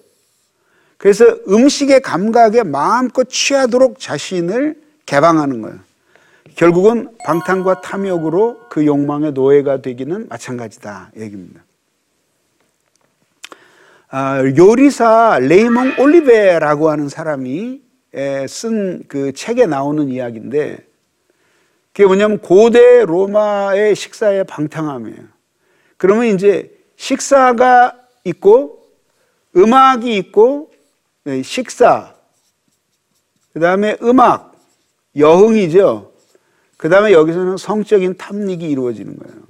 그래서 0.97 1.25
음식의 1.49 2.01
감각에 2.01 2.63
마음껏 2.63 3.29
취하도록 3.29 3.99
자신을 3.99 4.81
개방하는 5.05 5.61
거예요. 5.61 5.79
결국은 6.57 7.09
방탕과 7.25 7.83
탐욕으로 7.83 8.61
그 8.71 8.87
욕망의 8.87 9.33
노예가 9.33 9.83
되기는 9.83 10.29
마찬가지다 10.29 11.11
얘기입니다. 11.17 11.63
아, 14.09 14.41
요리사 14.57 15.41
레이몽 15.41 15.97
올리베라고 15.99 16.89
하는 16.89 17.09
사람이 17.09 17.83
쓴 18.47 19.03
그 19.09 19.33
책에 19.33 19.67
나오는 19.67 20.09
이야기인데 20.09 20.87
그게 21.95 22.07
뭐냐면 22.07 22.39
고대 22.39 23.05
로마의 23.05 23.95
식사의 23.95 24.45
방탕함이에요. 24.45 25.23
그러면 25.97 26.27
이제 26.27 26.77
식사가 26.97 27.97
있고 28.25 28.91
음악이 29.57 30.17
있고 30.17 30.73
네, 31.23 31.43
식사 31.45 32.13
그 33.53 33.61
다음에 33.61 33.97
음악 34.03 34.61
여흥이죠. 35.17 36.13
그 36.77 36.89
다음에 36.89 37.13
여기서는 37.13 37.57
성적인 37.57 38.17
탐닉이 38.17 38.69
이루어지는 38.69 39.17
거예요. 39.17 39.45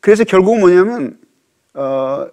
그래서 0.00 0.22
결국 0.22 0.60
뭐냐면 0.60 1.18
어, 1.74 2.28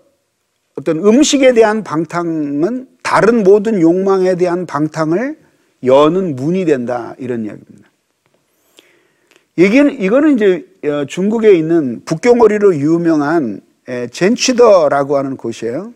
어떤 0.75 0.99
음식에 0.99 1.53
대한 1.53 1.83
방탕은 1.83 2.99
다른 3.01 3.43
모든 3.43 3.81
욕망에 3.81 4.35
대한 4.35 4.67
방탕을 4.67 5.42
여는 5.83 6.35
문이 6.35 6.65
된다 6.65 7.15
이런 7.17 7.45
이야기입니다. 7.45 7.89
이게 9.55 9.79
이거는 9.91 10.35
이제 10.35 10.65
어, 10.85 11.05
중국에 11.05 11.53
있는 11.53 12.01
북경오리로 12.05 12.75
유명한 12.77 13.61
젠취더라고 14.11 15.17
하는 15.17 15.37
곳이에요. 15.37 15.93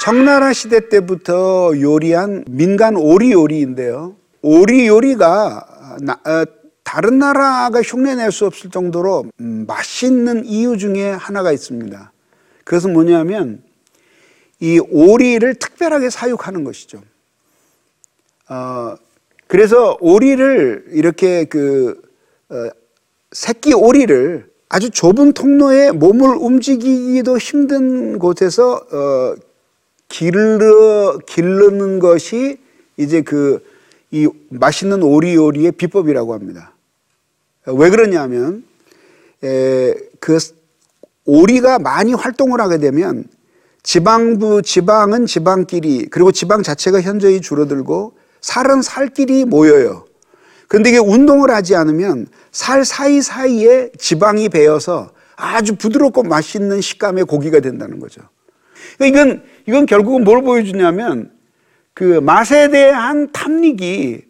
청나라 0.00 0.52
시대 0.52 0.88
때부터 0.88 1.72
요리한 1.80 2.44
민간 2.48 2.96
오리 2.96 3.32
요리인데요. 3.32 4.16
오리 4.42 4.86
요리가 4.86 5.66
어, 6.26 6.44
다른 6.82 7.18
나라가 7.18 7.82
흉내낼 7.82 8.32
수 8.32 8.46
없을 8.46 8.70
정도로 8.70 9.26
음, 9.40 9.64
맛있는 9.66 10.44
이유 10.44 10.76
중에 10.76 11.10
하나가 11.10 11.52
있습니다. 11.52 12.12
그것은 12.64 12.92
뭐냐면 12.92 13.62
이 14.58 14.78
오리를 14.78 15.54
특별하게 15.54 16.10
사육하는 16.10 16.64
것이죠. 16.64 17.02
어, 18.48 18.96
그래서 19.50 19.96
오리를 20.00 20.86
이렇게 20.92 21.44
그 21.44 22.00
어, 22.48 22.68
새끼 23.32 23.74
오리를 23.74 24.48
아주 24.68 24.90
좁은 24.90 25.32
통로에 25.32 25.90
몸을 25.90 26.36
움직이기도 26.36 27.36
힘든 27.38 28.18
곳에서 28.18 28.74
어, 28.74 29.34
길러 30.08 31.18
길르는 31.26 31.98
것이 31.98 32.58
이제 32.96 33.20
그 33.22 33.60
이 34.10 34.28
맛있는 34.48 35.02
오리 35.02 35.34
요리의 35.36 35.72
비법이라고 35.72 36.34
합니다. 36.34 36.74
왜 37.66 37.90
그러냐면 37.90 38.64
에, 39.44 39.94
그 40.18 40.38
오리가 41.24 41.78
많이 41.78 42.12
활동을 42.12 42.60
하게 42.60 42.78
되면 42.78 43.24
지방부 43.82 44.62
지방은 44.62 45.26
지방끼리 45.26 46.06
그리고 46.06 46.32
지방 46.32 46.62
자체가 46.62 47.00
현저히 47.00 47.40
줄어들고 47.40 48.14
살은 48.40 48.82
살끼리 48.82 49.44
모여요. 49.44 50.06
근데 50.68 50.90
이게 50.90 50.98
운동을 50.98 51.50
하지 51.50 51.74
않으면 51.74 52.26
살 52.52 52.84
사이사이에 52.84 53.90
지방이 53.98 54.48
배어서 54.48 55.10
아주 55.36 55.74
부드럽고 55.76 56.22
맛있는 56.22 56.80
식감의 56.80 57.24
고기가 57.24 57.60
된다는 57.60 57.98
거죠. 57.98 58.22
그러니까 58.98 59.20
이건, 59.20 59.42
이건 59.66 59.86
결국은 59.86 60.24
뭘 60.24 60.42
보여주냐면 60.42 61.32
그 61.94 62.20
맛에 62.20 62.68
대한 62.68 63.32
탐닉이 63.32 64.22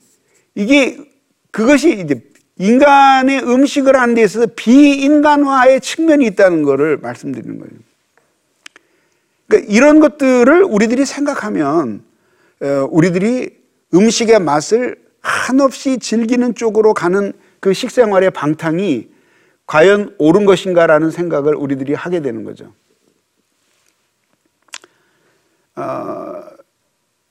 이게 0.55 0.99
그것이 1.51 2.01
이제 2.01 2.23
인간의 2.59 3.43
음식을 3.43 3.97
하는 3.97 4.15
데 4.15 4.23
있어서 4.23 4.47
비인간화의 4.55 5.81
측면이 5.81 6.27
있다는 6.27 6.63
것을 6.63 6.99
말씀드리는 6.99 7.59
거예요. 7.59 7.73
그러니까 9.47 9.73
이런 9.73 10.01
것들을 10.01 10.63
우리들이 10.65 11.05
생각하면 11.05 12.03
어, 12.63 12.89
우리들이 12.91 13.60
음식의 13.95 14.41
맛을 14.41 14.97
한없이 15.21 15.99
즐기는 15.99 16.55
쪽으로 16.55 16.95
가는 16.95 17.33
그 17.61 17.75
식생활의 17.75 18.31
방탕이 18.31 19.09
과연 19.67 20.15
옳은 20.19 20.47
것인가라는 20.47 21.11
생각을 21.11 21.55
우리들이 21.55 21.95
하게 21.95 22.21
되는 22.21 22.45
거죠. 22.45 22.73
어, 25.77 26.43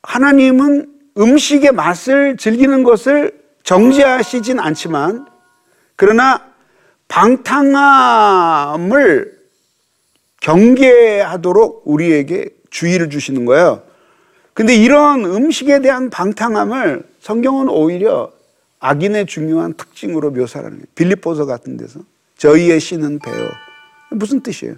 하나님은 0.03 0.93
음식의 1.17 1.71
맛을 1.73 2.37
즐기는 2.37 2.83
것을 2.83 3.39
정지하시진 3.63 4.59
않지만 4.59 5.27
그러나 5.95 6.49
방탕함을 7.09 8.89
경계하도록 10.41 11.81
우리에게 11.85 12.49
주의를 12.69 13.09
주시는 13.09 13.45
거예요. 13.45 13.83
근데 14.59 14.75
이런 14.75 15.23
음식에 15.23 15.79
대한 15.79 16.09
방탕함을 16.09 17.03
성경은 17.21 17.69
오히려 17.69 18.29
악인의 18.81 19.25
중요한 19.27 19.73
특징으로 19.73 20.31
묘사하는 20.31 20.71
거예요. 20.71 20.85
빌립보서 20.95 21.45
같은 21.45 21.77
데서 21.77 22.01
저희의 22.35 22.81
신은 22.81 23.19
배요. 23.19 23.47
무슨 24.11 24.41
뜻이에요? 24.41 24.75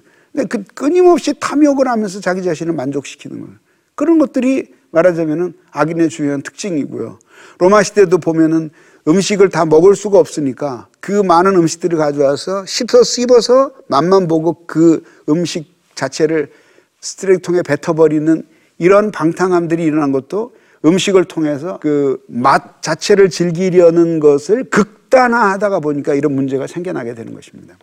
그 0.50 0.64
끊임없이 0.76 1.34
탐욕을 1.34 1.88
하면서 1.88 2.20
자기 2.20 2.44
자신을 2.44 2.74
만족시키는 2.74 3.42
거예요. 3.42 3.56
그런 3.96 4.20
것들이 4.20 4.72
말하자면은 4.92 5.56
악인의 5.72 6.10
중요한 6.10 6.44
특징이고요. 6.44 7.18
로마 7.58 7.82
시대도 7.82 8.20
보면은 8.20 8.70
음식을 9.08 9.50
다 9.50 9.66
먹을 9.66 9.96
수가 9.96 10.20
없으니까 10.20 10.90
그 11.00 11.12
많은 11.12 11.56
음식들을 11.56 11.98
가져와서 11.98 12.68
씹어 12.68 13.02
씹어서 13.04 13.72
맛만 13.88 14.28
보고 14.28 14.64
그 14.68 15.04
음식 15.28 15.74
자체를 15.96 16.52
스트레이통에 17.00 17.64
뱉어버리는 17.64 18.51
이런 18.82 19.12
방탕함들이 19.12 19.84
일어난 19.84 20.12
것도 20.12 20.56
음식을 20.84 21.26
통해서 21.26 21.78
그 21.80 22.18
맛 22.28 22.82
자체를 22.82 23.30
즐기려는 23.30 24.20
것을 24.20 24.64
극단화하다가 24.64 25.80
보니까 25.80 26.16
이런 26.16 26.34
문제가 26.34 26.66
생겨나게 26.66 27.14
되는 27.14 27.36
것입니다. 27.36 27.78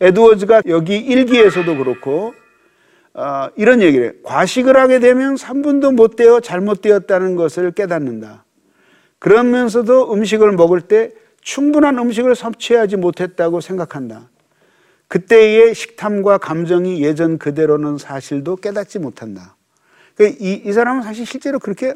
에드워즈가 0.00 0.62
여기 0.68 0.96
일기에서도 0.96 1.76
그렇고 1.76 2.34
어, 3.14 3.48
이런 3.56 3.82
얘기를 3.82 4.04
해요. 4.04 4.12
과식을 4.22 4.76
하게 4.76 5.00
되면 5.00 5.34
3분도 5.34 5.92
못 5.92 6.14
되어 6.14 6.38
잘못되었다는 6.38 7.34
것을 7.34 7.72
깨닫는다. 7.72 8.44
그러면서도 9.18 10.12
음식을 10.12 10.52
먹을 10.52 10.82
때 10.82 11.10
충분한 11.40 11.98
음식을 11.98 12.36
섭취하지 12.36 12.96
못했다고 12.96 13.60
생각한다. 13.60 14.30
그때의 15.08 15.74
식탐과 15.74 16.38
감정이 16.38 17.02
예전 17.02 17.38
그대로는 17.38 17.98
사실도 17.98 18.54
깨닫지 18.54 19.00
못한다. 19.00 19.56
그 20.18 20.26
이, 20.40 20.62
이 20.64 20.72
사람은 20.72 21.04
사실 21.04 21.24
실제로 21.24 21.60
그렇게 21.60 21.94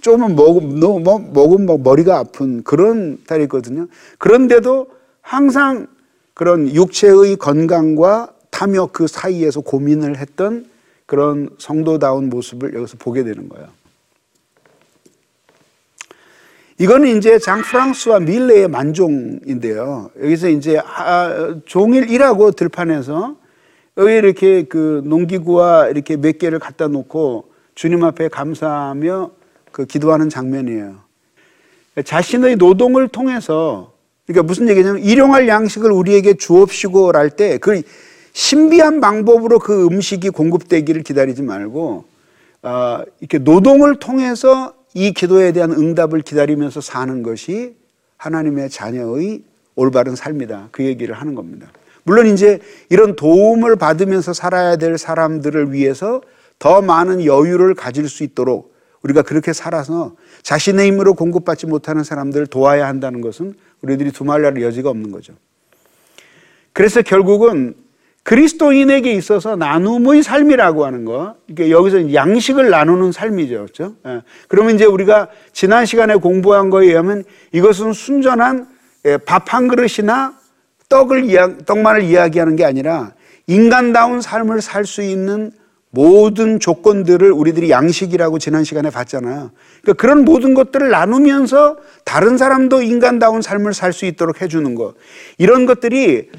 조금만 0.00 0.36
먹으면, 0.36 0.78
너무 0.78 1.28
먹으면 1.32 1.82
머리가 1.82 2.18
아픈 2.18 2.62
그런 2.62 3.18
딸이거든요. 3.26 3.88
그런데도 4.18 4.86
항상 5.20 5.88
그런 6.34 6.72
육체의 6.72 7.34
건강과 7.36 8.32
탐욕 8.50 8.92
그 8.92 9.08
사이에서 9.08 9.60
고민을 9.60 10.18
했던 10.18 10.66
그런 11.06 11.50
성도다운 11.58 12.30
모습을 12.30 12.74
여기서 12.74 12.96
보게 12.98 13.24
되는 13.24 13.48
거예요. 13.48 13.66
이거는 16.78 17.16
이제 17.16 17.40
장 17.40 17.62
프랑스와 17.62 18.20
밀레의 18.20 18.68
만종인데요. 18.68 20.10
여기서 20.22 20.48
이제 20.48 20.80
종일 21.64 22.08
일하고 22.08 22.52
들판에서 22.52 23.36
여기 23.96 24.14
이렇게 24.14 24.62
그 24.64 25.02
농기구와 25.04 25.88
이렇게 25.88 26.16
몇 26.16 26.38
개를 26.38 26.60
갖다 26.60 26.86
놓고 26.86 27.53
주님 27.74 28.04
앞에 28.04 28.28
감사하며 28.28 29.30
그 29.72 29.86
기도하는 29.86 30.28
장면이에요. 30.28 30.96
자신의 32.04 32.56
노동을 32.56 33.08
통해서 33.08 33.92
그러니까 34.26 34.42
무슨 34.44 34.68
얘기냐면 34.68 35.02
일용할 35.02 35.48
양식을 35.48 35.90
우리에게 35.92 36.34
주옵시고 36.34 37.12
할 37.12 37.30
때 37.30 37.58
그 37.58 37.82
신비한 38.32 39.00
방법으로 39.00 39.60
그 39.60 39.86
음식이 39.86 40.30
공급되기를 40.30 41.02
기다리지 41.02 41.42
말고 41.42 42.04
어, 42.62 43.02
이렇게 43.20 43.38
노동을 43.38 43.96
통해서 43.96 44.74
이 44.92 45.12
기도에 45.12 45.52
대한 45.52 45.70
응답을 45.70 46.22
기다리면서 46.22 46.80
사는 46.80 47.22
것이 47.22 47.76
하나님의 48.16 48.70
자녀의 48.70 49.42
올바른 49.76 50.16
삶이다. 50.16 50.68
그 50.72 50.84
얘기를 50.84 51.14
하는 51.14 51.34
겁니다. 51.34 51.68
물론 52.04 52.26
이제 52.26 52.60
이런 52.90 53.14
도움을 53.16 53.76
받으면서 53.76 54.32
살아야 54.32 54.76
될 54.76 54.98
사람들을 54.98 55.72
위해서 55.72 56.20
더 56.58 56.80
많은 56.80 57.24
여유를 57.24 57.74
가질 57.74 58.08
수 58.08 58.24
있도록 58.24 58.74
우리가 59.02 59.22
그렇게 59.22 59.52
살아서 59.52 60.16
자신의 60.42 60.88
힘으로 60.88 61.14
공급받지 61.14 61.66
못하는 61.66 62.04
사람들을 62.04 62.46
도와야 62.46 62.86
한다는 62.86 63.20
것은 63.20 63.54
우리들이 63.82 64.12
두말할 64.12 64.60
여지가 64.60 64.88
없는 64.88 65.12
거죠. 65.12 65.34
그래서 66.72 67.02
결국은 67.02 67.74
그리스도인에게 68.22 69.12
있어서 69.12 69.54
나눔의 69.54 70.22
삶이라고 70.22 70.86
하는 70.86 71.04
거, 71.04 71.36
이게 71.46 71.70
여기서 71.70 72.14
양식을 72.14 72.70
나누는 72.70 73.12
삶이죠. 73.12 73.54
그렇죠? 73.56 73.94
예. 74.06 74.22
그러면 74.48 74.74
이제 74.74 74.86
우리가 74.86 75.28
지난 75.52 75.84
시간에 75.84 76.14
공부한 76.14 76.70
거에 76.70 76.86
의하면 76.86 77.24
이것은 77.52 77.92
순전한 77.92 78.66
예, 79.04 79.18
밥한 79.18 79.68
그릇이나 79.68 80.38
떡을 80.88 81.24
이야, 81.26 81.58
떡만을 81.58 82.02
이야기하는 82.02 82.56
게 82.56 82.64
아니라 82.64 83.12
인간다운 83.46 84.22
삶을 84.22 84.62
살 84.62 84.86
수 84.86 85.02
있는 85.02 85.52
모든 85.94 86.58
조건들을 86.58 87.30
우리들이 87.30 87.70
양식이라고 87.70 88.40
지난 88.40 88.64
시간에 88.64 88.90
봤잖아요. 88.90 89.52
그러니까 89.80 90.00
그런 90.00 90.24
모든 90.24 90.52
것들을 90.54 90.90
나누면서 90.90 91.76
다른 92.04 92.36
사람도 92.36 92.82
인간다운 92.82 93.40
삶을 93.40 93.72
살 93.72 93.94
수 93.94 94.04
있도록 94.04 94.42
해주는 94.42 94.74
것. 94.74 94.94
이런 95.38 95.66
것들이 95.66 96.30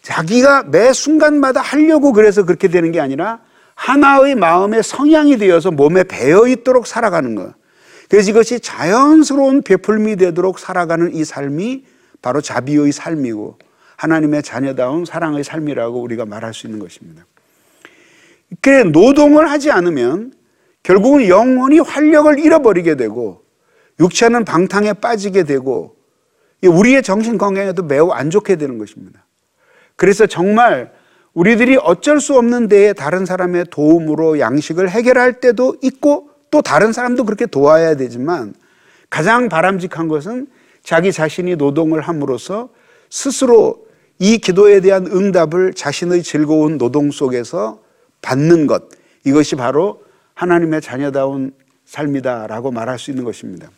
자기가 0.00 0.64
매 0.64 0.94
순간마다 0.94 1.60
하려고 1.60 2.12
그래서 2.14 2.46
그렇게 2.46 2.68
되는 2.68 2.90
게 2.90 3.00
아니라 3.00 3.40
하나의 3.74 4.34
마음의 4.34 4.82
성향이 4.82 5.36
되어서 5.36 5.70
몸에 5.70 6.04
배어 6.04 6.46
있도록 6.46 6.86
살아가는 6.86 7.34
것. 7.34 7.52
그래서 8.08 8.30
이것이 8.30 8.60
자연스러운 8.60 9.60
베풀미 9.62 10.16
되도록 10.16 10.58
살아가는 10.58 11.14
이 11.14 11.22
삶이 11.24 11.84
바로 12.22 12.40
자비의 12.40 12.92
삶이고 12.92 13.58
하나님의 13.96 14.42
자녀다운 14.42 15.04
사랑의 15.04 15.44
삶이라고 15.44 16.00
우리가 16.00 16.24
말할 16.24 16.54
수 16.54 16.66
있는 16.66 16.78
것입니다. 16.78 17.26
그래 18.60 18.84
노동을 18.84 19.50
하지 19.50 19.70
않으면 19.70 20.32
결국은 20.82 21.28
영혼이 21.28 21.78
활력을 21.78 22.38
잃어버리게 22.38 22.96
되고 22.96 23.42
육체는 24.00 24.44
방탕에 24.44 24.94
빠지게 24.94 25.44
되고 25.44 25.96
우리의 26.62 27.02
정신 27.02 27.38
건강에도 27.38 27.82
매우 27.82 28.10
안 28.10 28.30
좋게 28.30 28.56
되는 28.56 28.78
것입니다. 28.78 29.24
그래서 29.96 30.26
정말 30.26 30.92
우리들이 31.34 31.78
어쩔 31.80 32.20
수 32.20 32.36
없는 32.36 32.68
데에 32.68 32.92
다른 32.92 33.24
사람의 33.24 33.66
도움으로 33.70 34.38
양식을 34.38 34.90
해결할 34.90 35.40
때도 35.40 35.76
있고 35.82 36.30
또 36.50 36.60
다른 36.60 36.92
사람도 36.92 37.24
그렇게 37.24 37.46
도와야 37.46 37.96
되지만 37.96 38.54
가장 39.08 39.48
바람직한 39.48 40.08
것은 40.08 40.46
자기 40.82 41.12
자신이 41.12 41.56
노동을 41.56 42.00
함으로써 42.00 42.68
스스로 43.08 43.86
이 44.18 44.38
기도에 44.38 44.80
대한 44.80 45.06
응답을 45.06 45.74
자신의 45.74 46.22
즐거운 46.22 46.78
노동 46.78 47.10
속에서 47.10 47.81
받는 48.22 48.66
것. 48.66 48.84
이것이 49.24 49.56
바로 49.56 50.02
하나님의 50.34 50.80
자녀다운 50.80 51.52
삶이다라고 51.84 52.70
말할 52.70 52.98
수 52.98 53.10
있는 53.10 53.24
것입니다. 53.24 53.70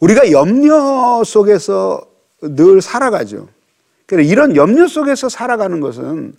우리가 0.00 0.32
염려 0.32 1.22
속에서 1.24 2.02
늘 2.42 2.80
살아가죠. 2.80 3.48
그래 4.06 4.24
이런 4.24 4.56
염려 4.56 4.88
속에서 4.88 5.28
살아가는 5.28 5.80
것은 5.80 6.34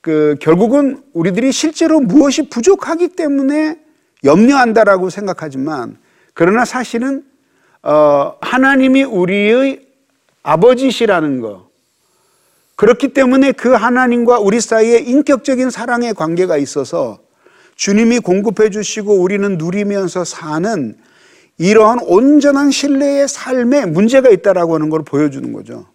그 0.00 0.36
결국은 0.40 1.02
우리들이 1.12 1.52
실제로 1.52 2.00
무엇이 2.00 2.48
부족하기 2.48 3.08
때문에 3.08 3.78
염려한다라고 4.24 5.10
생각하지만 5.10 5.98
그러나 6.32 6.64
사실은 6.64 7.24
어 7.82 8.36
하나님이 8.40 9.04
우리의 9.04 9.86
아버지시라는 10.42 11.40
거 11.40 11.65
그렇기 12.76 13.08
때문에 13.08 13.52
그 13.52 13.70
하나님과 13.70 14.38
우리 14.38 14.60
사이에 14.60 14.98
인격적인 14.98 15.70
사랑의 15.70 16.14
관계가 16.14 16.58
있어서 16.58 17.18
주님이 17.74 18.20
공급해 18.20 18.70
주시고 18.70 19.14
우리는 19.14 19.58
누리면서 19.58 20.24
사는 20.24 20.96
이러한 21.58 22.00
온전한 22.02 22.70
신뢰의 22.70 23.28
삶에 23.28 23.86
문제가 23.86 24.28
있다라고 24.28 24.74
하는 24.74 24.90
걸 24.90 25.02
보여주는 25.02 25.52
거죠. 25.52 25.86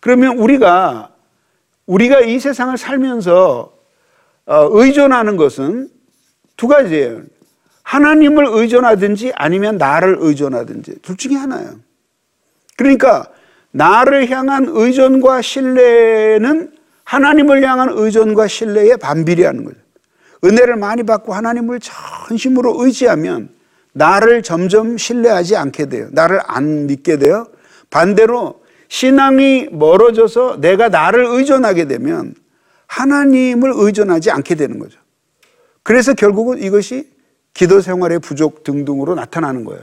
그러면 0.00 0.38
우리가 0.38 1.10
우리가 1.86 2.20
이 2.20 2.38
세상을 2.38 2.76
살면서 2.76 3.72
어, 4.46 4.68
의존하는 4.72 5.36
것은 5.36 5.88
두 6.56 6.66
가지예요. 6.66 7.22
하나님을 7.82 8.46
의존하든지 8.48 9.32
아니면 9.36 9.76
나를 9.76 10.16
의존하든지 10.20 11.02
둘 11.02 11.16
중에 11.16 11.34
하나예요. 11.34 11.76
그러니까 12.76 13.28
나를 13.72 14.30
향한 14.30 14.66
의존과 14.68 15.42
신뢰는 15.42 16.72
하나님을 17.04 17.62
향한 17.62 17.90
의존과 17.92 18.46
신뢰에 18.46 18.96
반비례하는 18.96 19.64
거죠. 19.64 19.76
은혜를 20.44 20.76
많이 20.76 21.02
받고 21.02 21.34
하나님을 21.34 21.80
전심으로 21.80 22.82
의지하면 22.84 23.50
나를 23.92 24.42
점점 24.42 24.96
신뢰하지 24.96 25.56
않게 25.56 25.86
돼요. 25.86 26.08
나를 26.12 26.40
안 26.46 26.86
믿게 26.86 27.18
돼요. 27.18 27.46
반대로 27.90 28.60
신앙이 28.88 29.68
멀어져서 29.72 30.60
내가 30.60 30.88
나를 30.88 31.24
의존하게 31.24 31.86
되면 31.86 32.34
하나님을 32.86 33.72
의존하지 33.74 34.30
않게 34.30 34.54
되는 34.54 34.78
거죠. 34.78 34.98
그래서 35.82 36.14
결국은 36.14 36.62
이것이 36.62 37.08
기도 37.54 37.80
생활의 37.80 38.20
부족 38.20 38.64
등등으로 38.64 39.14
나타나는 39.14 39.64
거예요. 39.64 39.82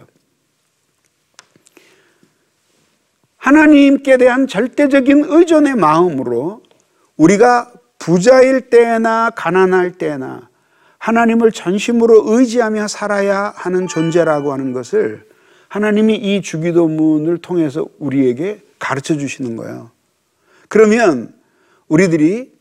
하나님께 3.47 4.17
대한 4.17 4.45
절대적인 4.45 5.23
의존의 5.29 5.75
마음으로 5.75 6.63
우리가 7.15 7.71
부자일 7.97 8.69
때나 8.69 9.29
가난할 9.29 9.93
때나 9.93 10.49
하나님을 10.97 11.53
전심으로 11.53 12.23
의지하며 12.25 12.89
살아야 12.89 13.53
하는 13.55 13.88
존재라고 13.88 14.51
하는 14.51 14.73
것을 14.73 15.23
하나님이 15.69 16.15
이 16.15 16.41
주기도문을 16.41 17.38
통해서 17.38 17.86
우리에게 17.99 18.60
가르쳐 18.79 19.17
주시는 19.17 19.55
거예요. 19.55 19.91
그러면 20.67 21.33
우리들이 21.88 22.51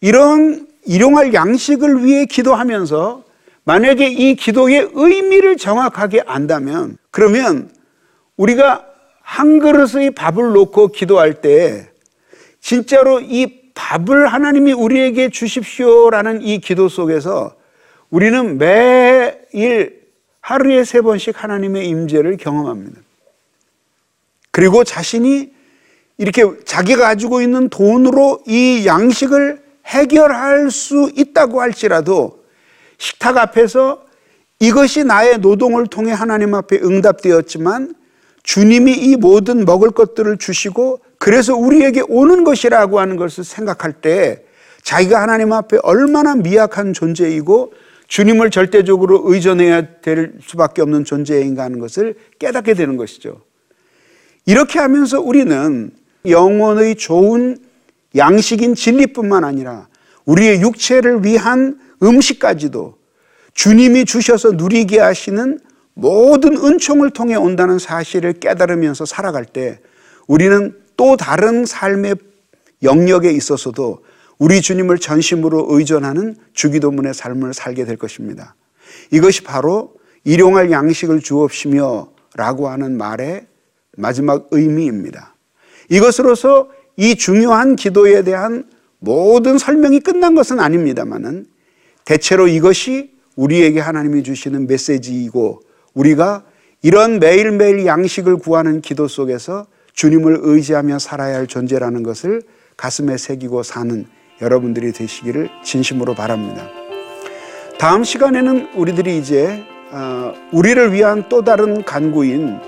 이런 0.00 0.68
일용할 0.84 1.34
양식을 1.34 2.04
위해 2.04 2.26
기도하면서 2.26 3.24
만약에 3.64 4.06
이 4.06 4.36
기도의 4.36 4.90
의미를 4.94 5.56
정확하게 5.56 6.22
안다면 6.26 6.96
그러면 7.10 7.72
우리가 8.36 8.87
한 9.28 9.58
그릇의 9.58 10.12
밥을 10.12 10.52
놓고 10.54 10.88
기도할 10.88 11.42
때 11.42 11.86
진짜로 12.60 13.20
이 13.20 13.60
밥을 13.74 14.26
하나님이 14.26 14.72
우리에게 14.72 15.28
주십시오라는 15.28 16.40
이 16.40 16.60
기도 16.60 16.88
속에서 16.88 17.54
우리는 18.08 18.56
매일 18.56 20.00
하루에 20.40 20.82
세 20.82 21.02
번씩 21.02 21.42
하나님의 21.42 21.86
임재를 21.88 22.38
경험합니다. 22.38 23.02
그리고 24.50 24.82
자신이 24.82 25.52
이렇게 26.16 26.44
자기가 26.64 27.02
가지고 27.02 27.42
있는 27.42 27.68
돈으로 27.68 28.42
이 28.46 28.86
양식을 28.86 29.62
해결할 29.84 30.70
수 30.70 31.12
있다고 31.14 31.60
할지라도 31.60 32.42
식탁 32.96 33.36
앞에서 33.36 34.02
이것이 34.58 35.04
나의 35.04 35.36
노동을 35.38 35.86
통해 35.86 36.12
하나님 36.12 36.54
앞에 36.54 36.78
응답되었지만 36.78 37.97
주님이 38.42 38.92
이 38.92 39.16
모든 39.16 39.64
먹을 39.64 39.90
것들을 39.90 40.38
주시고 40.38 41.00
그래서 41.18 41.54
우리에게 41.54 42.02
오는 42.08 42.44
것이라고 42.44 43.00
하는 43.00 43.16
것을 43.16 43.44
생각할 43.44 43.92
때 43.94 44.44
자기가 44.82 45.20
하나님 45.20 45.52
앞에 45.52 45.78
얼마나 45.82 46.34
미약한 46.34 46.92
존재이고 46.92 47.72
주님을 48.06 48.50
절대적으로 48.50 49.22
의존해야 49.26 50.00
될 50.00 50.34
수밖에 50.40 50.80
없는 50.80 51.04
존재인가 51.04 51.62
하는 51.62 51.78
것을 51.78 52.14
깨닫게 52.38 52.74
되는 52.74 52.96
것이죠. 52.96 53.42
이렇게 54.46 54.78
하면서 54.78 55.20
우리는 55.20 55.90
영혼의 56.26 56.96
좋은 56.96 57.58
양식인 58.16 58.74
진리뿐만 58.74 59.44
아니라 59.44 59.88
우리의 60.24 60.62
육체를 60.62 61.24
위한 61.24 61.78
음식까지도 62.02 62.96
주님이 63.52 64.04
주셔서 64.04 64.52
누리게 64.52 65.00
하시는 65.00 65.58
모든 65.98 66.56
은총을 66.56 67.10
통해 67.10 67.34
온다는 67.34 67.80
사실을 67.80 68.34
깨달으면서 68.34 69.04
살아갈 69.04 69.44
때 69.44 69.80
우리는 70.28 70.72
또 70.96 71.16
다른 71.16 71.66
삶의 71.66 72.14
영역에 72.84 73.32
있어서도 73.32 74.04
우리 74.38 74.62
주님을 74.62 74.98
전심으로 74.98 75.66
의존하는 75.70 76.36
주기도문의 76.52 77.14
삶을 77.14 77.52
살게 77.52 77.84
될 77.84 77.96
것입니다. 77.96 78.54
이것이 79.10 79.42
바로 79.42 79.94
일용할 80.22 80.70
양식을 80.70 81.18
주옵시며 81.18 82.12
라고 82.36 82.68
하는 82.68 82.96
말의 82.96 83.48
마지막 83.96 84.46
의미입니다. 84.52 85.34
이것으로서 85.88 86.68
이 86.96 87.16
중요한 87.16 87.74
기도에 87.74 88.22
대한 88.22 88.70
모든 89.00 89.58
설명이 89.58 89.98
끝난 89.98 90.36
것은 90.36 90.60
아닙니다만은 90.60 91.46
대체로 92.04 92.46
이것이 92.46 93.10
우리에게 93.34 93.80
하나님이 93.80 94.22
주시는 94.22 94.68
메시지이고 94.68 95.62
우리가 95.94 96.42
이런 96.82 97.18
매일매일 97.18 97.86
양식을 97.86 98.36
구하는 98.36 98.80
기도 98.80 99.08
속에서 99.08 99.66
주님을 99.94 100.38
의지하며 100.42 100.98
살아야 100.98 101.36
할 101.36 101.46
존재라는 101.46 102.02
것을 102.02 102.42
가슴에 102.76 103.16
새기고 103.16 103.64
사는 103.64 104.06
여러분들이 104.40 104.92
되시기를 104.92 105.48
진심으로 105.64 106.14
바랍니다. 106.14 106.68
다음 107.78 108.04
시간에는 108.04 108.74
우리들이 108.74 109.18
이제 109.18 109.64
어, 109.90 110.34
우리를 110.52 110.92
위한 110.92 111.24
또 111.28 111.42
다른 111.42 111.82
간구인 111.82 112.58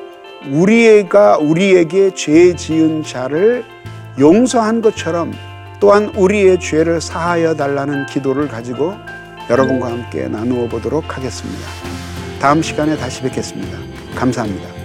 우리가 0.52 1.38
우리에게 1.38 2.14
죄 2.14 2.56
지은 2.56 3.02
자를 3.02 3.64
용서한 4.18 4.80
것처럼 4.80 5.33
또한 5.80 6.06
우리의 6.16 6.61
죄를 6.61 7.00
사하여 7.00 7.54
달라는 7.54 8.06
기도를 8.06 8.48
가지고 8.48 8.94
여러분과 9.48 9.90
함께 9.90 10.28
나누어 10.28 10.68
보도록 10.68 11.16
하겠습니다. 11.16 12.10
다음 12.40 12.62
시간에 12.62 12.96
다시 12.96 13.20
뵙겠습니다. 13.20 13.79
감사합니다. 14.14 14.80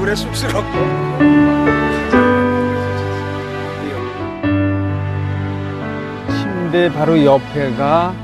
그래 0.00 0.14
쑥스럽고 0.14 0.68
근데 6.68 6.92
바로 6.92 7.24
옆에가 7.24 8.14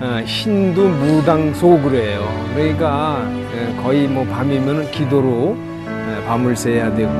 어, 0.00 0.20
힌두 0.26 0.82
무당 0.82 1.54
소굴이에요. 1.54 2.50
그러니까 2.54 3.26
예, 3.54 3.82
거의 3.82 4.06
뭐 4.06 4.26
밤이면 4.26 4.90
기도로 4.90 5.56
예, 5.86 6.24
밤을 6.26 6.54
새야 6.54 6.94
되고. 6.94 7.10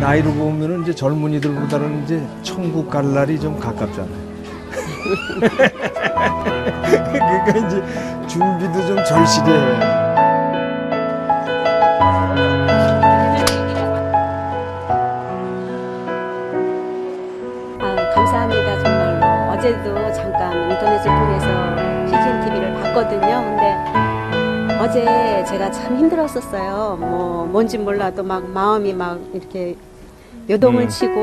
나이로 0.00 0.32
보면은 0.32 0.82
이제 0.82 0.94
젊은이들보다는 0.94 2.04
이제 2.04 2.26
천국 2.42 2.88
갈 2.88 3.12
날이 3.12 3.38
좀 3.38 3.58
가깝잖아요. 3.60 4.21
그러니까 7.12 7.50
이제 7.66 7.82
준비도 8.28 8.86
좀 8.86 8.96
절실해요. 9.04 10.02
아, 17.80 18.10
감사합니다 18.14 18.82
정말로 18.82 19.52
어제도 19.52 20.12
잠깐 20.12 20.70
인터넷을 20.70 21.04
통해서 21.04 21.46
CGN 22.06 22.44
TV를 22.44 22.74
봤거든요. 22.82 23.42
근데 23.44 24.78
어제 24.78 25.44
제가 25.44 25.70
참 25.70 25.96
힘들었었어요. 25.96 26.96
뭐 26.98 27.46
뭔지 27.46 27.78
몰라도 27.78 28.22
막 28.22 28.48
마음이 28.48 28.92
막 28.94 29.18
이렇게 29.34 29.76
요동을 30.48 30.82
음. 30.84 30.88
치고 30.88 31.22